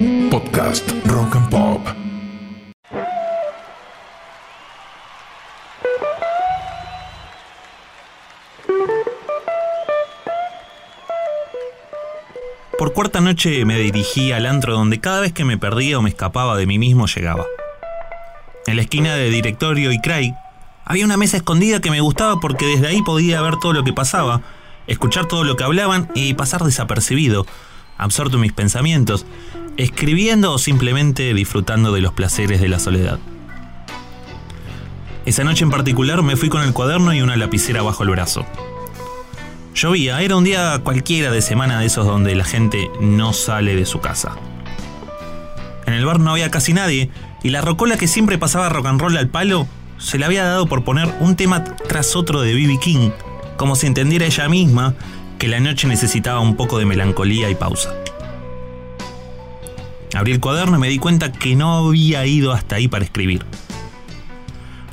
[0.00, 1.86] Podcast Rock and Pop.
[12.78, 16.08] Por cuarta noche me dirigí al antro donde cada vez que me perdía o me
[16.08, 17.44] escapaba de mí mismo llegaba.
[18.66, 20.32] En la esquina de Directorio y Craig
[20.86, 23.92] había una mesa escondida que me gustaba porque desde ahí podía ver todo lo que
[23.92, 24.40] pasaba,
[24.86, 27.44] escuchar todo lo que hablaban y pasar desapercibido,
[27.98, 29.26] absorto en mis pensamientos,
[29.80, 33.18] escribiendo o simplemente disfrutando de los placeres de la soledad.
[35.24, 38.44] Esa noche en particular me fui con el cuaderno y una lapicera bajo el brazo.
[39.74, 43.86] Llovía, era un día cualquiera de semana de esos donde la gente no sale de
[43.86, 44.36] su casa.
[45.86, 47.10] En el bar no había casi nadie
[47.42, 49.66] y la rocola que siempre pasaba rock and roll al palo
[49.96, 52.78] se le había dado por poner un tema tras otro de B.B.
[52.80, 53.10] King,
[53.56, 54.94] como si entendiera ella misma
[55.38, 57.94] que la noche necesitaba un poco de melancolía y pausa.
[60.20, 63.46] Abrí el cuaderno y me di cuenta que no había ido hasta ahí para escribir.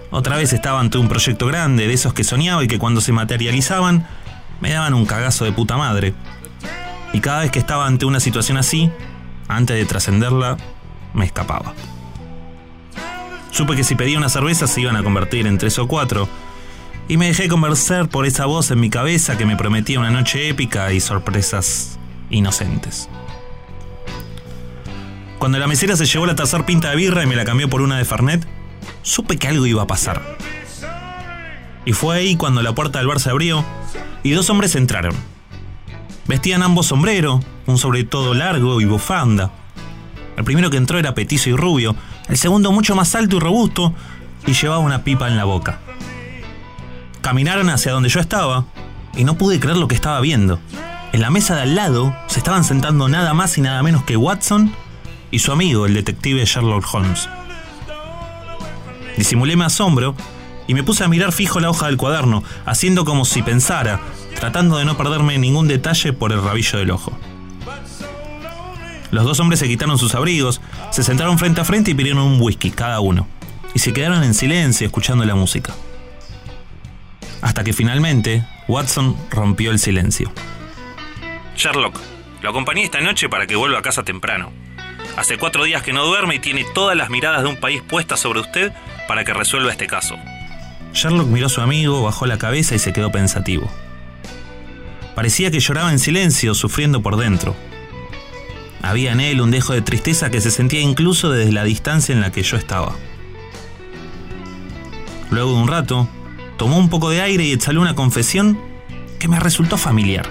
[0.09, 3.11] Otra vez estaba ante un proyecto grande, de esos que soñaba y que cuando se
[3.11, 4.08] materializaban
[4.61, 6.14] me daban un cagazo de puta madre.
[7.11, 8.89] Y cada vez que estaba ante una situación así,
[9.50, 10.56] antes de trascenderla,
[11.14, 11.73] me escapaba.
[13.52, 16.30] Supe que si pedía una cerveza se iban a convertir en tres o cuatro,
[17.09, 20.47] y me dejé convencer por esa voz en mi cabeza que me prometía una noche
[20.47, 23.09] épica y sorpresas inocentes.
[25.40, 27.82] Cuando la mesera se llevó la tercera pinta de birra y me la cambió por
[27.82, 28.46] una de Fernet,
[29.04, 30.22] supe que algo iba a pasar.
[31.86, 33.64] Y fue ahí cuando la puerta del bar se abrió
[34.24, 35.16] y dos hombres entraron.
[36.26, 39.52] Vestían ambos sombrero, un sobre todo largo y bufanda.
[40.36, 41.96] El primero que entró era petizo y rubio,
[42.28, 43.94] el segundo mucho más alto y robusto
[44.46, 45.80] y llevaba una pipa en la boca.
[47.22, 48.66] Caminaron hacia donde yo estaba
[49.16, 50.60] y no pude creer lo que estaba viendo.
[51.14, 54.18] En la mesa de al lado se estaban sentando nada más y nada menos que
[54.18, 54.74] Watson
[55.31, 57.30] y su amigo, el detective Sherlock Holmes.
[59.17, 60.16] Disimulé mi asombro
[60.67, 64.00] y me puse a mirar fijo la hoja del cuaderno, haciendo como si pensara,
[64.40, 67.18] tratando de no perderme ningún detalle por el rabillo del ojo.
[69.09, 72.41] Los dos hombres se quitaron sus abrigos, se sentaron frente a frente y pidieron un
[72.41, 73.28] whisky cada uno,
[73.73, 75.73] y se quedaron en silencio escuchando la música.
[77.41, 80.31] Hasta que finalmente Watson rompió el silencio.
[81.56, 81.97] Sherlock,
[82.41, 84.52] lo acompañé esta noche para que vuelva a casa temprano.
[85.17, 88.19] Hace cuatro días que no duerme y tiene todas las miradas de un país puestas
[88.19, 88.72] sobre usted
[89.07, 90.16] para que resuelva este caso.
[90.94, 93.67] Sherlock miró a su amigo, bajó la cabeza y se quedó pensativo.
[95.16, 97.55] Parecía que lloraba en silencio, sufriendo por dentro.
[98.83, 102.22] Había en él un dejo de tristeza que se sentía incluso desde la distancia en
[102.22, 102.95] la que yo estaba.
[105.31, 106.07] Luego de un rato,
[106.57, 108.59] tomó un poco de aire y exhaló una confesión
[109.17, 110.29] que me resultó familiar.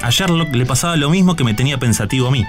[0.00, 2.44] A Sherlock le pasaba lo mismo que me tenía pensativo a mí.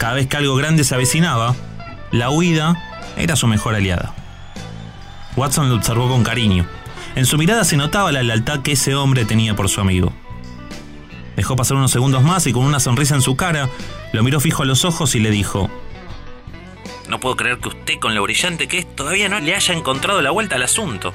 [0.00, 1.54] Cada vez que algo grande se avecinaba,
[2.10, 2.74] la huida
[3.18, 4.14] era su mejor aliada.
[5.36, 6.64] Watson lo observó con cariño.
[7.16, 10.10] En su mirada se notaba la lealtad que ese hombre tenía por su amigo.
[11.36, 13.68] Dejó pasar unos segundos más y con una sonrisa en su cara,
[14.14, 15.68] lo miró fijo a los ojos y le dijo,
[17.06, 20.22] No puedo creer que usted, con lo brillante que es, todavía no le haya encontrado
[20.22, 21.12] la vuelta al asunto.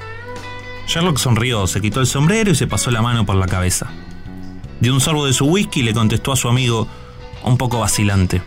[0.85, 3.87] Sherlock sonrió, se quitó el sombrero y se pasó la mano por la cabeza.
[4.79, 6.87] Dio un sorbo de su whisky y le contestó a su amigo,
[7.41, 8.43] un poco vacilante.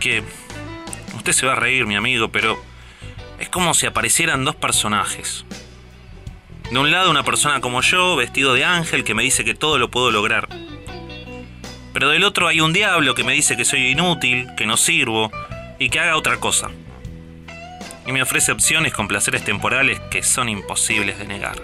[0.00, 0.22] Que...
[1.16, 2.62] Usted se va a reír, mi amigo, pero
[3.38, 5.44] es como si aparecieran dos personajes.
[6.70, 9.78] De un lado una persona como yo, vestido de ángel, que me dice que todo
[9.78, 10.48] lo puedo lograr.
[11.92, 15.32] Pero del otro hay un diablo que me dice que soy inútil, que no sirvo
[15.78, 16.68] y que haga otra cosa.
[18.06, 21.62] Y me ofrece opciones con placeres temporales que son imposibles de negar.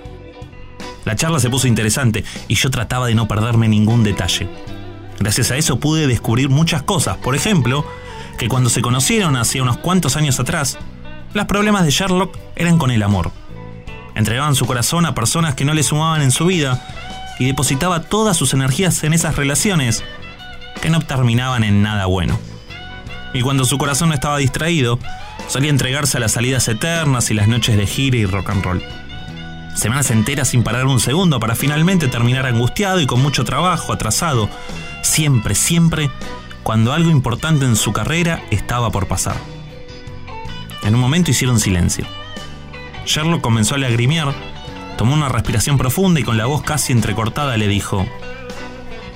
[1.05, 4.49] La charla se puso interesante y yo trataba de no perderme ningún detalle.
[5.19, 7.19] Gracias a eso pude descubrir muchas cosas.
[7.19, 7.87] Por ejemplo,
[8.39, 10.79] que cuando se conocieron hace unos cuantos años atrás,
[11.33, 13.33] los problemas de Sherlock eran con el amor.
[14.15, 16.87] Entregaban su corazón a personas que no le sumaban en su vida
[17.39, 20.05] y depositaba todas sus energías en esas relaciones
[20.81, 22.39] que no terminaban en nada bueno.
[23.33, 24.99] Y cuando su corazón no estaba distraído,
[25.49, 28.83] solía entregarse a las salidas eternas y las noches de gira y rock and roll.
[29.75, 34.49] Semanas enteras sin parar un segundo para finalmente terminar angustiado y con mucho trabajo, atrasado,
[35.03, 36.11] siempre, siempre,
[36.65, 39.37] cuando algo importante en su carrera estaba por pasar.
[40.83, 42.07] En un momento hicieron silencio.
[43.05, 44.35] Sherlock comenzó a lagrimear,
[44.97, 48.07] tomó una respiración profunda y con la voz casi entrecortada le dijo,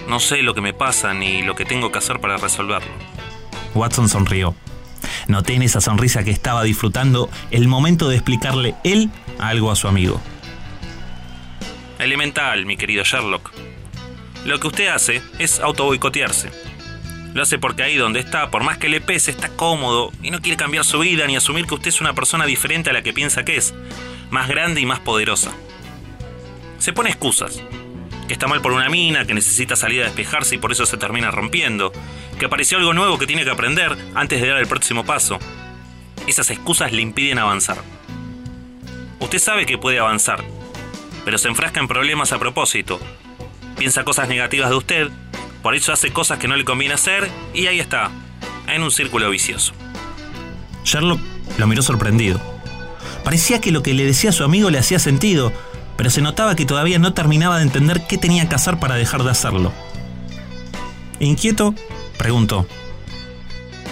[0.08, 2.92] No sé lo que me pasa ni lo que tengo que hacer para resolverlo.
[3.74, 4.54] Watson sonrió.
[5.26, 9.88] Noté en esa sonrisa que estaba disfrutando el momento de explicarle él algo a su
[9.88, 10.20] amigo.
[11.98, 13.50] Elemental, mi querido Sherlock.
[14.44, 16.67] Lo que usted hace es auto boicotearse.
[17.34, 20.40] Lo hace porque ahí donde está, por más que le pese, está cómodo y no
[20.40, 23.12] quiere cambiar su vida ni asumir que usted es una persona diferente a la que
[23.12, 23.74] piensa que es,
[24.30, 25.52] más grande y más poderosa.
[26.78, 27.62] Se pone excusas.
[28.26, 30.98] Que está mal por una mina, que necesita salir a despejarse y por eso se
[30.98, 31.92] termina rompiendo.
[32.38, 35.38] Que apareció algo nuevo que tiene que aprender antes de dar el próximo paso.
[36.26, 37.78] Esas excusas le impiden avanzar.
[39.18, 40.44] Usted sabe que puede avanzar,
[41.24, 43.00] pero se enfrasca en problemas a propósito.
[43.78, 45.10] Piensa cosas negativas de usted,
[45.62, 48.10] por eso hace cosas que no le conviene hacer y ahí está,
[48.66, 49.72] en un círculo vicioso.
[50.84, 51.20] Sherlock
[51.58, 52.40] lo miró sorprendido.
[53.24, 55.52] Parecía que lo que le decía a su amigo le hacía sentido,
[55.96, 59.24] pero se notaba que todavía no terminaba de entender qué tenía que hacer para dejar
[59.24, 59.72] de hacerlo.
[61.20, 61.74] Inquieto,
[62.16, 62.66] preguntó.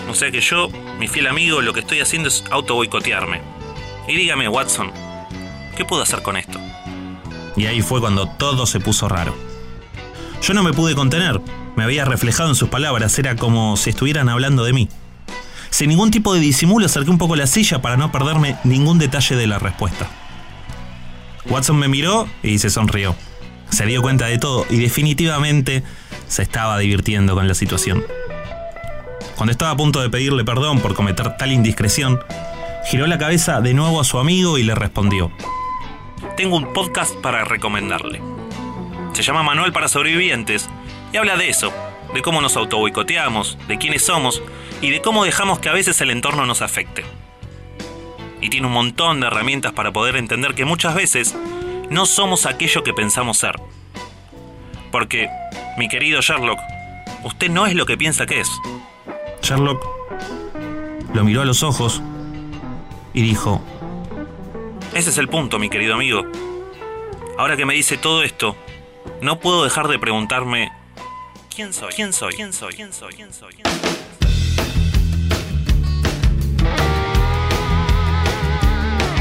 [0.06, 3.40] No sé que yo, mi fiel amigo, lo que estoy haciendo es auto boicotearme.
[4.06, 4.92] Y dígame, Watson,
[5.76, 6.60] ¿qué puedo hacer con esto?
[7.56, 9.34] Y ahí fue cuando todo se puso raro.
[10.46, 11.40] Yo no me pude contener,
[11.75, 14.88] me había reflejado en sus palabras, era como si estuvieran hablando de mí.
[15.70, 19.34] Sin ningún tipo de disimulo acerqué un poco la silla para no perderme ningún detalle
[19.34, 20.08] de la respuesta.
[21.46, 23.16] Watson me miró y se sonrió.
[23.70, 25.82] Se dio cuenta de todo y definitivamente
[26.28, 28.04] se estaba divirtiendo con la situación.
[29.34, 32.20] Cuando estaba a punto de pedirle perdón por cometer tal indiscreción,
[32.88, 35.32] giró la cabeza de nuevo a su amigo y le respondió.
[36.37, 38.35] Tengo un podcast para recomendarle.
[39.16, 40.68] Se llama Manual para Sobrevivientes
[41.10, 41.72] y habla de eso,
[42.12, 44.42] de cómo nos autoboicoteamos, de quiénes somos
[44.82, 47.02] y de cómo dejamos que a veces el entorno nos afecte
[48.42, 51.34] y tiene un montón de herramientas para poder entender que muchas veces
[51.88, 53.58] no somos aquello que pensamos ser.
[54.92, 55.30] Porque,
[55.78, 56.60] mi querido Sherlock,
[57.24, 58.50] usted no es lo que piensa que es.
[59.40, 59.82] Sherlock
[61.14, 62.02] lo miró a los ojos
[63.14, 63.62] y dijo,
[64.92, 66.26] ese es el punto, mi querido amigo.
[67.38, 68.56] Ahora que me dice todo esto,
[69.20, 70.73] no puedo dejar de preguntarme,
[71.55, 71.93] ¿quién soy?
[71.94, 72.35] ¿Quién soy?
[72.35, 72.75] ¿Quién soy?
[72.75, 73.14] ¿Quién soy?
[73.14, 73.55] ¿Quién soy?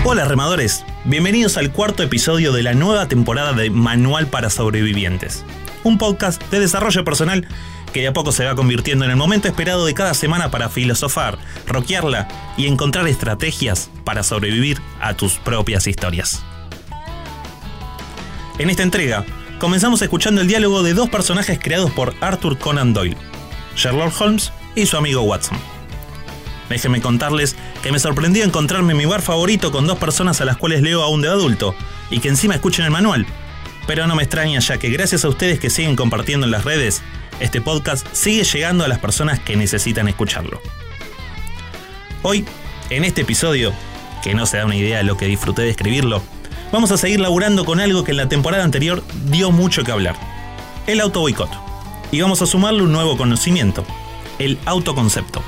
[0.08, 5.44] Hola remadores, bienvenidos al cuarto episodio de la nueva temporada de Manual para Sobrevivientes,
[5.84, 7.48] un podcast de desarrollo personal
[7.92, 10.70] que de a poco se va convirtiendo en el momento esperado de cada semana para
[10.70, 12.28] filosofar, roquearla
[12.58, 16.44] y encontrar estrategias para sobrevivir a tus propias historias.
[18.60, 19.26] En esta entrega,
[19.60, 23.18] comenzamos escuchando el diálogo de dos personajes creados por Arthur Conan Doyle,
[23.75, 25.57] Sherlock Holmes y su amigo Watson.
[26.69, 30.57] Déjenme contarles que me sorprendió encontrarme en mi bar favorito con dos personas a las
[30.57, 31.75] cuales leo aún de adulto,
[32.10, 33.25] y que encima escuchen el manual.
[33.88, 37.04] Pero no me extraña ya que gracias a ustedes que siguen compartiendo en las redes,
[37.40, 40.60] este podcast sigue llegando a las personas que necesitan escucharlo.
[42.24, 42.46] Hoy,
[42.90, 43.74] en este episodio,
[44.24, 46.24] que no se da una idea de lo que disfruté de escribirlo,
[46.71, 50.15] vamos a seguir laburando con algo que en la temporada anterior dio mucho que hablar,
[50.88, 51.50] el auto boicot.
[52.12, 53.83] Y vamos a sumarle un nuevo conocimiento,
[54.39, 55.41] el autoconcepto.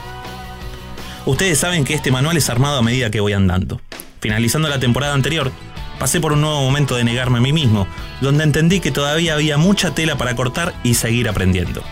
[1.25, 3.81] Ustedes saben que este manual es armado a medida que voy andando.
[4.21, 5.51] Finalizando la temporada anterior,
[5.99, 7.87] pasé por un nuevo momento de negarme a mí mismo,
[8.21, 11.83] donde entendí que todavía había mucha tela para cortar y seguir aprendiendo.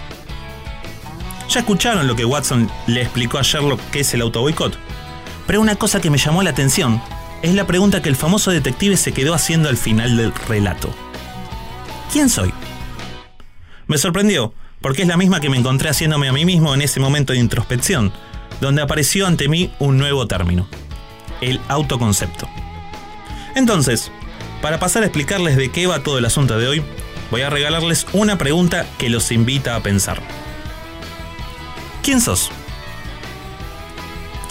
[1.50, 4.77] Ya escucharon lo que Watson le explicó a Sherlock que es el autoboicot,
[5.45, 7.01] pero una cosa que me llamó la atención
[7.46, 10.90] es la pregunta que el famoso detective se quedó haciendo al final del relato.
[12.12, 12.52] ¿Quién soy?
[13.88, 17.00] Me sorprendió, porque es la misma que me encontré haciéndome a mí mismo en ese
[17.00, 18.12] momento de introspección,
[18.62, 20.68] donde apareció ante mí un nuevo término,
[21.42, 22.48] el autoconcepto.
[23.54, 24.12] Entonces,
[24.62, 26.84] para pasar a explicarles de qué va todo el asunto de hoy,
[27.30, 30.20] voy a regalarles una pregunta que los invita a pensar.
[32.02, 32.50] ¿Quién sos?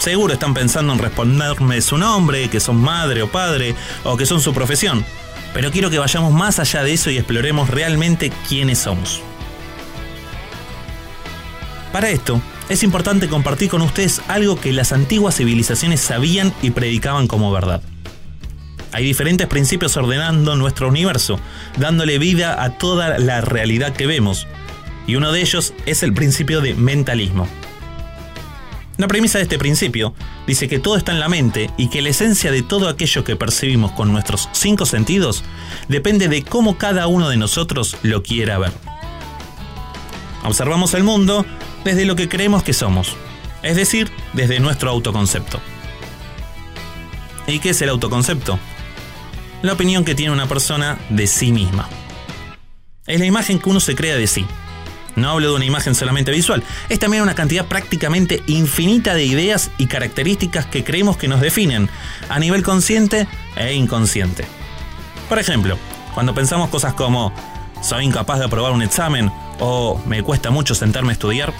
[0.05, 4.39] Seguro están pensando en responderme su nombre, que son madre o padre, o que son
[4.39, 5.03] su profesión,
[5.51, 9.23] pero quiero que vayamos más allá de eso y exploremos realmente quiénes somos.
[11.91, 17.25] Para esto, es importante compartir con ustedes algo que las antiguas civilizaciones sabían y predicaban
[17.25, 17.81] como verdad.
[18.91, 21.39] Hay diferentes principios ordenando nuestro universo,
[21.79, 24.45] dándole vida a toda la realidad que vemos,
[25.07, 27.47] y uno de ellos es el principio de mentalismo.
[28.97, 30.13] La premisa de este principio
[30.47, 33.35] dice que todo está en la mente y que la esencia de todo aquello que
[33.35, 35.43] percibimos con nuestros cinco sentidos
[35.89, 38.71] depende de cómo cada uno de nosotros lo quiera ver.
[40.45, 41.45] Observamos el mundo
[41.83, 43.17] desde lo que creemos que somos,
[43.63, 45.59] es decir, desde nuestro autoconcepto.
[47.47, 48.57] ¿Y qué es el autoconcepto?
[49.61, 51.89] La opinión que tiene una persona de sí misma.
[53.07, 54.45] Es la imagen que uno se crea de sí.
[55.15, 59.71] No hablo de una imagen solamente visual, es también una cantidad prácticamente infinita de ideas
[59.77, 61.89] y características que creemos que nos definen,
[62.29, 64.45] a nivel consciente e inconsciente.
[65.29, 65.77] Por ejemplo,
[66.13, 67.33] cuando pensamos cosas como
[67.81, 71.53] soy incapaz de aprobar un examen o me cuesta mucho sentarme a estudiar,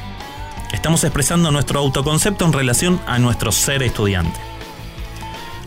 [0.73, 4.39] estamos expresando nuestro autoconcepto en relación a nuestro ser estudiante.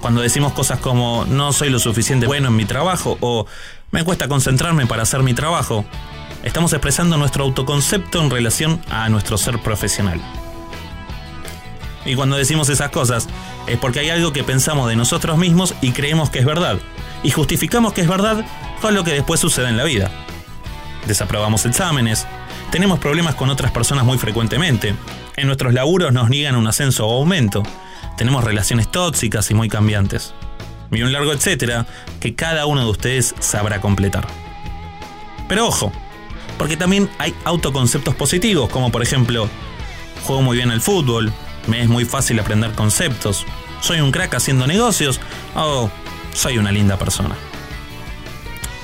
[0.01, 3.47] Cuando decimos cosas como no soy lo suficiente bueno en mi trabajo o
[3.91, 5.85] me cuesta concentrarme para hacer mi trabajo,
[6.49, 10.19] estamos expresando nuestro autoconcepto en relación a nuestro ser profesional.
[12.07, 13.29] Y cuando decimos esas cosas
[13.67, 16.79] es porque hay algo que pensamos de nosotros mismos y creemos que es verdad.
[17.23, 18.47] Y justificamos que es verdad
[18.81, 20.11] con lo que después sucede en la vida.
[21.07, 22.27] Desaprobamos exámenes,
[22.71, 24.95] tenemos problemas con otras personas muy frecuentemente,
[25.37, 27.63] en nuestros laburos nos niegan un ascenso o aumento,
[28.17, 30.33] tenemos relaciones tóxicas y muy cambiantes.
[30.91, 31.87] Y un largo etcétera
[32.21, 34.27] que cada uno de ustedes sabrá completar.
[35.47, 35.93] Pero ojo,
[36.59, 39.49] porque también hay autoconceptos positivos, como por ejemplo,
[40.25, 41.33] juego muy bien al fútbol,
[41.67, 43.47] me es muy fácil aprender conceptos,
[43.81, 45.21] soy un crack haciendo negocios
[45.55, 45.91] o
[46.35, 47.37] soy una linda persona.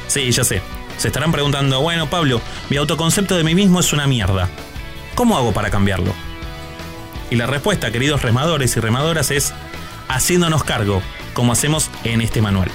[0.07, 0.63] Sí, ya sé,
[0.97, 2.41] se estarán preguntando, bueno Pablo,
[2.71, 4.49] mi autoconcepto de mí mismo es una mierda.
[5.15, 6.13] ¿Cómo hago para cambiarlo?
[7.31, 9.53] Y la respuesta, queridos remadores y remadoras, es
[10.09, 11.03] haciéndonos cargo,
[11.33, 12.71] como hacemos en este manual.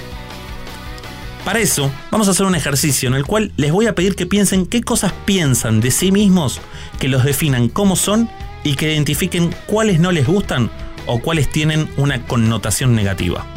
[1.50, 4.28] Para eso, vamos a hacer un ejercicio en el cual les voy a pedir que
[4.28, 6.62] piensen qué cosas piensan de sí mismos
[7.00, 8.30] que los definan como son
[8.64, 10.70] y que identifiquen cuáles no les gustan
[11.08, 13.48] o cuáles tienen una connotación negativa.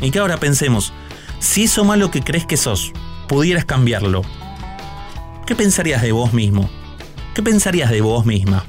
[0.00, 0.92] Y que ahora pensemos,
[1.40, 2.92] si eso malo que crees que sos,
[3.26, 4.22] pudieras cambiarlo,
[5.48, 6.70] ¿qué pensarías de vos mismo?
[7.34, 8.64] ¿Qué pensarías de vos misma?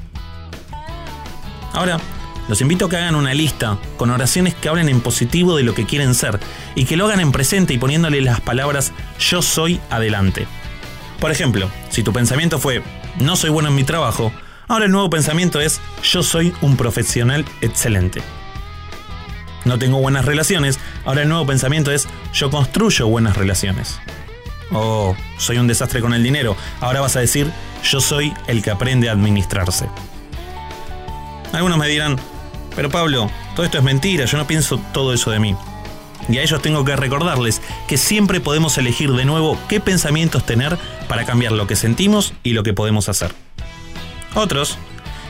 [1.72, 2.00] Ahora,
[2.48, 5.74] los invito a que hagan una lista con oraciones que hablen en positivo de lo
[5.74, 6.40] que quieren ser
[6.74, 10.46] y que lo hagan en presente y poniéndole las palabras yo soy adelante.
[11.20, 12.82] Por ejemplo, si tu pensamiento fue
[13.20, 14.32] no soy bueno en mi trabajo,
[14.66, 18.22] ahora el nuevo pensamiento es yo soy un profesional excelente.
[19.64, 23.98] No tengo buenas relaciones, ahora el nuevo pensamiento es yo construyo buenas relaciones.
[24.72, 27.50] O soy un desastre con el dinero, ahora vas a decir
[27.82, 29.88] yo soy el que aprende a administrarse.
[31.52, 32.18] Algunos me dirán,
[32.78, 35.56] pero Pablo, todo esto es mentira, yo no pienso todo eso de mí.
[36.28, 40.78] Y a ellos tengo que recordarles que siempre podemos elegir de nuevo qué pensamientos tener
[41.08, 43.34] para cambiar lo que sentimos y lo que podemos hacer.
[44.36, 44.78] Otros,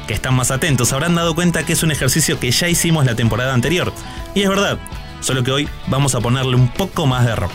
[0.07, 3.15] que están más atentos, habrán dado cuenta que es un ejercicio que ya hicimos la
[3.15, 3.95] temporada anterior.
[4.35, 4.79] Y es verdad,
[5.23, 7.53] solo que hoy vamos a ponerle un poco más de rock.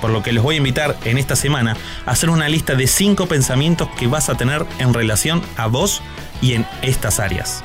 [0.00, 2.86] Por lo que les voy a invitar en esta semana a hacer una lista de
[2.86, 6.00] 5 pensamientos que vas a tener en relación a vos
[6.40, 7.62] y en estas áreas.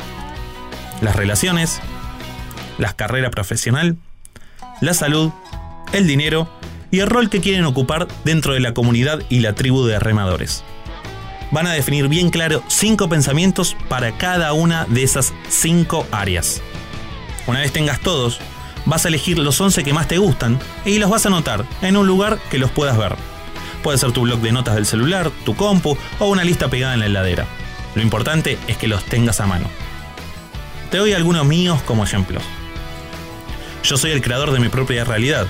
[1.02, 1.80] Las relaciones,
[2.78, 3.98] la carrera profesional,
[4.82, 5.32] la salud,
[5.94, 6.50] el dinero
[6.92, 10.64] y el rol que quieren ocupar dentro de la comunidad y la tribu de remadores.
[11.52, 16.62] Van a definir bien claro cinco pensamientos para cada una de esas cinco áreas.
[17.48, 18.40] Una vez tengas todos,
[18.86, 21.98] vas a elegir los 11 que más te gustan y los vas a anotar en
[21.98, 23.16] un lugar que los puedas ver.
[23.84, 27.02] Puede ser tu blog de notas del celular, tu compu o una lista pegada en
[27.02, 27.46] la heladera.
[27.94, 29.68] Lo importante es que los tengas a mano.
[30.92, 32.44] Te doy algunos míos como ejemplos.
[33.84, 35.48] Yo soy el creador de mi propia realidad.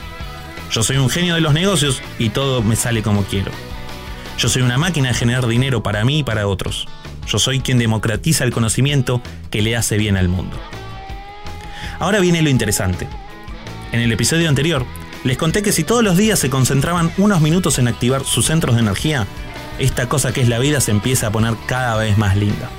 [0.72, 3.51] Yo soy un genio de los negocios y todo me sale como quiero.
[4.38, 6.88] Yo soy una máquina de generar dinero para mí y para otros.
[7.27, 10.58] Yo soy quien democratiza el conocimiento que le hace bien al mundo.
[12.00, 13.08] Ahora viene lo interesante.
[13.92, 14.86] En el episodio anterior,
[15.24, 18.75] les conté que si todos los días se concentraban unos minutos en activar sus centros
[18.75, 19.25] de energía,
[19.80, 22.70] esta cosa que es la vida se empieza a poner cada vez más linda.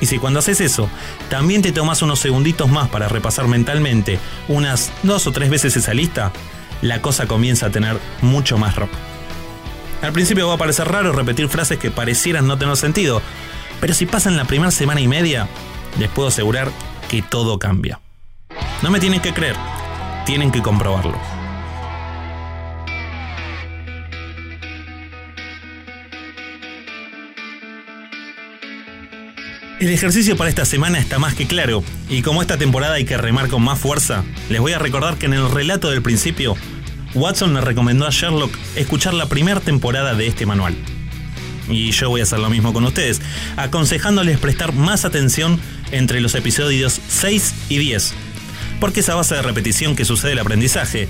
[0.00, 0.88] Y si cuando haces eso,
[1.28, 5.94] también te tomas unos segunditos más para repasar mentalmente unas dos o tres veces esa
[5.94, 6.32] lista,
[6.82, 8.90] la cosa comienza a tener mucho más rock.
[10.02, 13.22] Al principio va a parecer raro repetir frases que parecieran no tener sentido,
[13.80, 15.48] pero si pasan la primera semana y media,
[15.98, 16.70] les puedo asegurar
[17.08, 18.00] que todo cambia.
[18.82, 19.56] No me tienen que creer,
[20.26, 21.33] tienen que comprobarlo.
[29.84, 33.18] El ejercicio para esta semana está más que claro, y como esta temporada hay que
[33.18, 36.56] remar con más fuerza, les voy a recordar que en el relato del principio,
[37.12, 40.74] Watson le recomendó a Sherlock escuchar la primera temporada de este manual.
[41.68, 43.20] Y yo voy a hacer lo mismo con ustedes,
[43.58, 45.60] aconsejándoles prestar más atención
[45.92, 48.14] entre los episodios 6 y 10,
[48.80, 51.08] porque es a base de repetición que sucede el aprendizaje,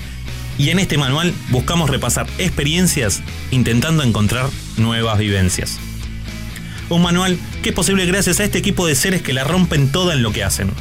[0.57, 5.79] y en este manual buscamos repasar experiencias intentando encontrar nuevas vivencias.
[6.89, 10.13] Un manual que es posible gracias a este equipo de seres que la rompen toda
[10.13, 10.71] en lo que hacen.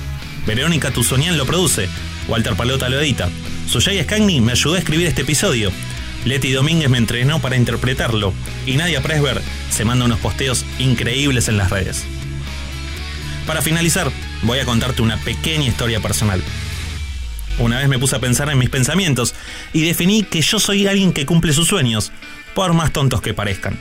[0.46, 1.88] Verónica Tuzonian lo produce,
[2.28, 3.30] Walter Palota lo edita,
[3.66, 5.72] Suyay Scagni me ayudó a escribir este episodio,
[6.26, 8.34] Leti Domínguez me entrenó para interpretarlo
[8.66, 12.04] y Nadia Presberg se manda unos posteos increíbles en las redes.
[13.46, 14.10] Para finalizar,
[14.42, 16.42] voy a contarte una pequeña historia personal.
[17.58, 19.34] Una vez me puse a pensar en mis pensamientos
[19.72, 22.12] y definí que yo soy alguien que cumple sus sueños,
[22.54, 23.78] por más tontos que parezcan.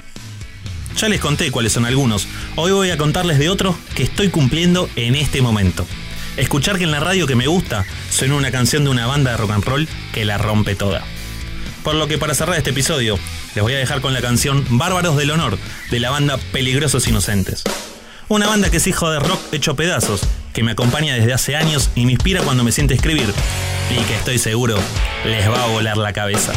[0.97, 2.27] Ya les conté cuáles son algunos.
[2.55, 5.87] Hoy voy a contarles de otros que estoy cumpliendo en este momento.
[6.37, 9.37] Escuchar que en la radio que me gusta suena una canción de una banda de
[9.37, 11.03] rock and roll que la rompe toda.
[11.83, 13.19] Por lo que para cerrar este episodio,
[13.55, 15.57] les voy a dejar con la canción Bárbaros del Honor
[15.91, 17.63] de la banda Peligrosos Inocentes.
[18.29, 20.21] Una banda que es hijo de rock hecho pedazos,
[20.53, 23.31] que me acompaña desde hace años y me inspira cuando me siente escribir,
[23.91, 24.77] y que estoy seguro
[25.25, 26.53] les va a volar la cabeza.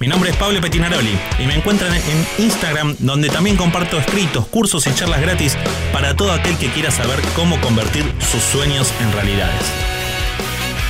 [0.00, 4.86] Mi nombre es Pablo Petinaroli y me encuentran en Instagram donde también comparto escritos, cursos
[4.88, 5.56] y charlas gratis
[5.92, 9.62] para todo aquel que quiera saber cómo convertir sus sueños en realidades.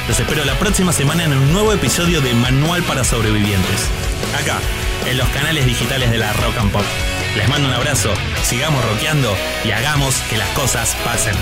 [0.08, 3.88] Los espero la próxima semana en un nuevo episodio de Manual para Sobrevivientes.
[4.40, 4.58] Acá,
[5.06, 6.84] en los canales digitales de la Rock and Pop.
[7.37, 8.11] Les mando un abrazo,
[8.42, 11.34] sigamos rockeando y hagamos que las cosas pasen.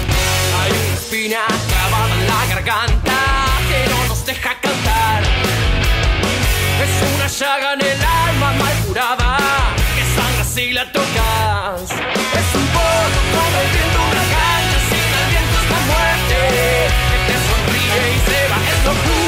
[0.63, 1.39] Hay una espina
[1.69, 3.13] clavada en la garganta
[3.69, 5.23] que no nos deja cantar.
[6.83, 9.37] Es una llaga en el alma mal curada
[9.95, 11.83] que sangra si la tocas.
[11.83, 16.37] Es un poco el viento de una cancha sin aliento es la muerte.
[17.09, 19.22] Que te sonríe y se va, es locura.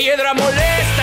[0.00, 0.99] Piedra molesta